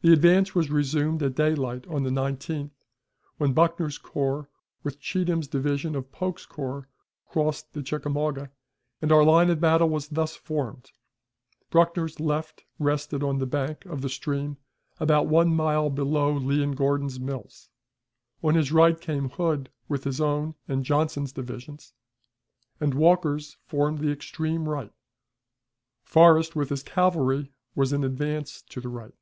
[0.00, 2.72] The advance was resumed at daylight on the 19th,
[3.38, 4.48] when Buckner's corps
[4.82, 6.88] with Cheatham's division of Polk's corps
[7.28, 8.50] crossed the Chickamauga,
[9.00, 10.90] and our line of battle was thus formed:
[11.70, 14.56] Buckner's left rested on the bank of the stream
[14.98, 17.70] about one mile below Lee and Gordon's Mills;
[18.42, 21.94] on his right came Hood with his own and Johnson's divisions,
[22.80, 24.92] and Walker's formed the extreme right;
[26.02, 29.14] Forrest with his cavalry was in advance to the right.